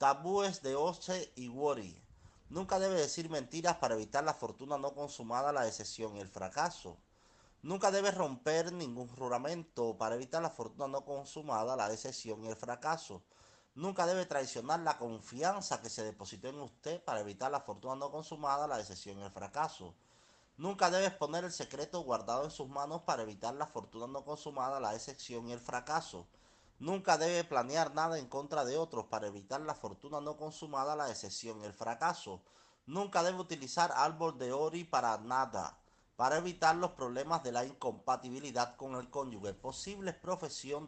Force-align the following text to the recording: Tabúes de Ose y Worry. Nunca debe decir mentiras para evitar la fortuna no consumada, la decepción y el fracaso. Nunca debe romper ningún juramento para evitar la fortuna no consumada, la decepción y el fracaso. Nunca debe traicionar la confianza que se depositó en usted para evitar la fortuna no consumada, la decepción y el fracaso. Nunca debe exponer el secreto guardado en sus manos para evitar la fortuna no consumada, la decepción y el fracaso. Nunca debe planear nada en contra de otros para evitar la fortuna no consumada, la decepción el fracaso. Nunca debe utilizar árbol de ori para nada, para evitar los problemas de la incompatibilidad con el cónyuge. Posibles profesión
Tabúes 0.00 0.62
de 0.62 0.76
Ose 0.76 1.30
y 1.36 1.50
Worry. 1.50 1.94
Nunca 2.48 2.78
debe 2.78 2.94
decir 2.94 3.28
mentiras 3.28 3.76
para 3.76 3.96
evitar 3.96 4.24
la 4.24 4.32
fortuna 4.32 4.78
no 4.78 4.94
consumada, 4.94 5.52
la 5.52 5.64
decepción 5.64 6.16
y 6.16 6.20
el 6.20 6.28
fracaso. 6.28 6.96
Nunca 7.60 7.90
debe 7.90 8.10
romper 8.10 8.72
ningún 8.72 9.08
juramento 9.08 9.98
para 9.98 10.14
evitar 10.14 10.40
la 10.40 10.48
fortuna 10.48 10.88
no 10.88 11.04
consumada, 11.04 11.76
la 11.76 11.90
decepción 11.90 12.42
y 12.42 12.48
el 12.48 12.56
fracaso. 12.56 13.20
Nunca 13.74 14.06
debe 14.06 14.24
traicionar 14.24 14.80
la 14.80 14.96
confianza 14.96 15.82
que 15.82 15.90
se 15.90 16.02
depositó 16.02 16.48
en 16.48 16.60
usted 16.60 17.04
para 17.04 17.20
evitar 17.20 17.50
la 17.50 17.60
fortuna 17.60 17.94
no 17.94 18.10
consumada, 18.10 18.66
la 18.66 18.78
decepción 18.78 19.18
y 19.18 19.22
el 19.22 19.30
fracaso. 19.30 19.92
Nunca 20.56 20.88
debe 20.88 21.08
exponer 21.08 21.44
el 21.44 21.52
secreto 21.52 22.00
guardado 22.00 22.44
en 22.44 22.50
sus 22.50 22.70
manos 22.70 23.02
para 23.02 23.24
evitar 23.24 23.52
la 23.52 23.66
fortuna 23.66 24.06
no 24.06 24.24
consumada, 24.24 24.80
la 24.80 24.92
decepción 24.92 25.50
y 25.50 25.52
el 25.52 25.60
fracaso. 25.60 26.26
Nunca 26.80 27.18
debe 27.18 27.44
planear 27.44 27.94
nada 27.94 28.18
en 28.18 28.26
contra 28.26 28.64
de 28.64 28.78
otros 28.78 29.04
para 29.04 29.26
evitar 29.26 29.60
la 29.60 29.74
fortuna 29.74 30.18
no 30.22 30.38
consumada, 30.38 30.96
la 30.96 31.08
decepción 31.08 31.62
el 31.62 31.74
fracaso. 31.74 32.40
Nunca 32.86 33.22
debe 33.22 33.38
utilizar 33.38 33.92
árbol 33.94 34.38
de 34.38 34.54
ori 34.54 34.84
para 34.84 35.18
nada, 35.18 35.78
para 36.16 36.38
evitar 36.38 36.74
los 36.74 36.92
problemas 36.92 37.42
de 37.42 37.52
la 37.52 37.66
incompatibilidad 37.66 38.76
con 38.76 38.94
el 38.94 39.10
cónyuge. 39.10 39.52
Posibles 39.52 40.14
profesión 40.14 40.86